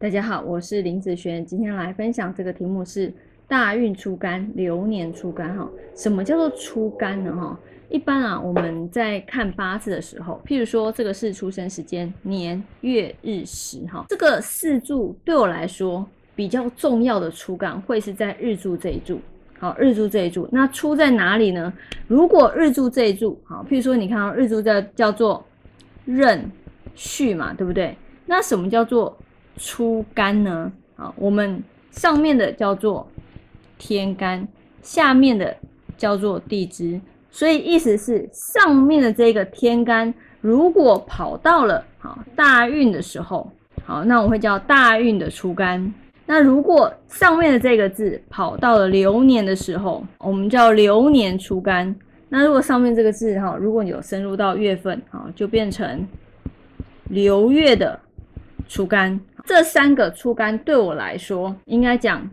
[0.00, 3.12] 大家好，我是林子璇，今天来分享这个题目是
[3.46, 5.68] 大运出干，流年出干哈。
[5.94, 7.30] 什么叫做出干呢？
[7.36, 19.20] 哈，一般啊，我们在看八字的时候，譬如说这个是出生时间年月日时哈，这个四柱对我来说比较重要的出干会是在日柱这一柱。
[19.58, 21.70] 好，日柱这一柱，那出在哪里呢？
[22.08, 25.44] 如果日柱这一柱，好，譬如说你看到日柱叫叫做
[26.06, 26.50] 壬
[26.94, 27.94] 戌嘛，对不对？
[28.24, 29.14] 那什么叫做
[29.62, 30.72] 初干呢？
[30.96, 33.06] 啊，我们上面的叫做
[33.78, 34.48] 天干，
[34.82, 35.54] 下面的
[35.98, 36.98] 叫做地支，
[37.30, 43.52] 所以意思是上面的这个天干如果跑到了好大运的时候，
[43.84, 45.92] 好，那我会叫大运的初干。
[46.24, 51.94] 那如果上面的这个字跑到了流年的时候，我们叫流年初干。
[52.28, 56.06] 那如果上面这个字哈，如果你有深入到月份，哈，就变成
[57.08, 57.98] 流月的
[58.68, 59.20] 初干。
[59.44, 62.28] 这三个出干对我来说，应该讲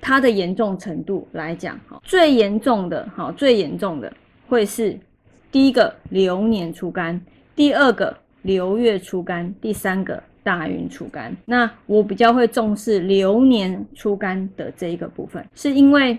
[0.00, 4.12] 它的严重程度来讲，哈，最严重的，哈，最严重的
[4.48, 4.98] 会是
[5.50, 7.20] 第一个流年出干，
[7.56, 10.22] 第二个流月出干，第三个。
[10.44, 16.18] 大运出干，那我比较会重视流年出干的这一个部分，是因为，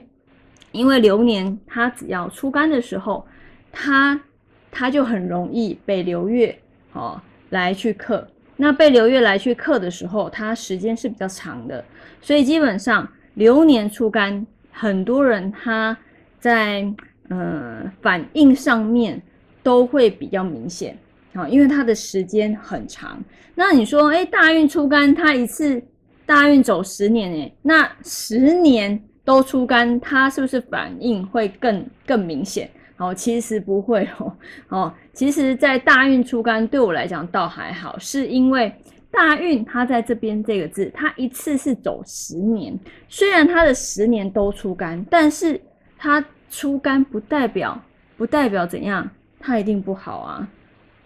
[0.71, 3.25] 因为流年它只要出干的时候，
[3.71, 4.21] 它
[4.69, 6.55] 它就很容易被流月
[6.93, 8.27] 哦来去克。
[8.61, 11.81] 那被流月来去克的时候，它时间是比较长的，
[12.21, 15.97] 所以基本上流年出干，很多人他
[16.39, 16.85] 在
[17.29, 19.21] 呃反应上面
[19.63, 20.97] 都会比较明显。
[21.33, 23.23] 啊，因为它的时间很长。
[23.53, 25.81] 那你说，哎，大运出干，它一次
[26.25, 32.67] 大运走十年，哎，那十年都出干，它是不是反应会更更明显？
[32.99, 34.37] 哦，其实不会哦。
[34.67, 38.71] 哦，其实，在大运出干对我来讲倒还好，是因为
[39.09, 42.77] 大运它在这边这个字，它一次是走十年，
[43.07, 45.59] 虽然它的十年都出干，但是
[45.97, 47.79] 它出干不代表
[48.17, 49.09] 不代表怎样，
[49.39, 50.47] 它一定不好啊。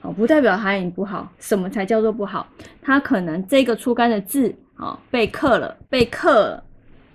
[0.02, 1.32] 哦，不代表它已经不好。
[1.40, 2.46] 什么才叫做不好？
[2.82, 6.62] 它可能这个出干的字啊被克了，被克，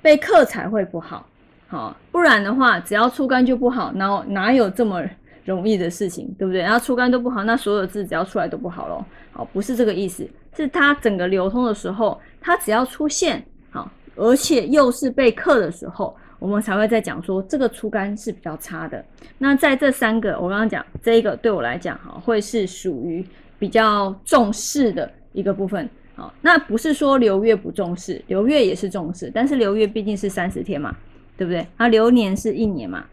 [0.00, 1.28] 被克才会不好。
[1.68, 5.02] 好，不然的话，只要出干就不好，然后哪有这么
[5.44, 6.62] 容易的事情，对不对？
[6.62, 9.04] 然后出干都不好，那所有字只要出来都不好咯。
[9.32, 16.16] 好，不是这个意思，是它整个流通的时候，它只要出现好，而且又是被克的时候。
[16.40, 19.04] 我们才会在讲说这个出干是比较差的。
[19.38, 23.26] 那在这三个，我刚刚讲这一个对我来讲哈，会是属于
[23.58, 25.90] 比较重视的一个部分。
[26.14, 30.96] 好，那不是说流月不重视，流月也是重视，但是流月毕竟是三十天嘛，
[31.38, 31.66] 对不对？
[31.78, 33.04] 那流年是一年嘛。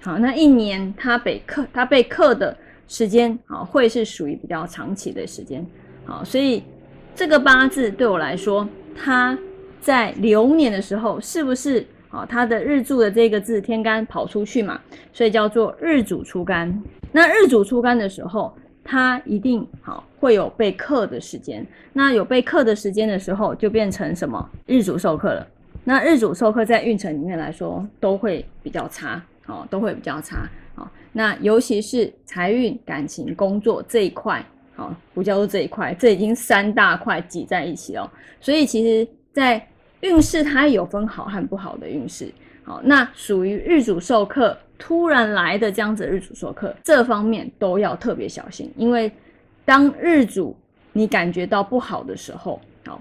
[0.00, 2.56] 好，那一年它被克，它被克的
[2.88, 5.66] 时间啊，会是属于比较长期的时间。
[6.06, 6.62] 好，所以
[7.14, 8.66] 这个八字对我来说，
[8.96, 9.36] 它
[9.80, 11.84] 在流年的时候是不是？
[12.10, 14.78] 啊，它的日柱的这个字天干跑出去嘛，
[15.14, 16.82] 所以叫做日主出干。
[17.10, 18.54] 那日主出干的时候，
[18.84, 21.66] 它一定好会有被克的时间。
[21.92, 25.46] 那有被克的时间的时候，就变成什么日主受克了。
[25.84, 30.48] 那日主受克在运程里面来说，都会比较差，哦，都会比较差。
[30.74, 34.42] 哦，那尤其是财运、感情、工作这一块，
[34.74, 38.10] 好，不叫做这一块，这已经三大块挤在一起了。
[38.40, 39.66] 所以其实，在
[40.00, 42.32] 运势它有分好和不好的运势，
[42.64, 49.12] 好，那属于日主受克突然来的这样子日主受克，这方面都要特别小心，因为
[49.64, 50.56] 当日主
[50.92, 52.98] 你感觉到不好的时候，好，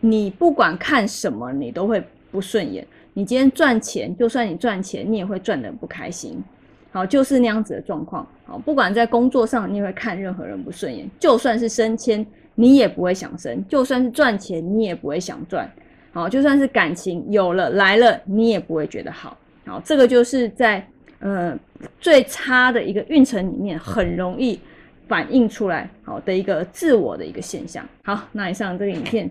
[0.00, 6.42] 你不管看什么你都会不顺眼，你今天赚钱，就算你赚钱，你也会赚得不开心，
[6.90, 15.70] 好，就是那样子的状况，好，不管在工作上，你也会看任何人不顺眼，就算是升迁，你也不会想升；就算是赚钱，你也不会想赚。
[16.12, 19.38] 好，就算是感情有了来了，你也不会觉得好。
[19.64, 20.84] 好，这个就是在
[21.20, 21.56] 呃
[22.00, 24.58] 最差的一个运程里面，很容易
[25.06, 27.88] 反映出来好的一个自我的一个现象。
[28.02, 29.30] 好，那以上这个影片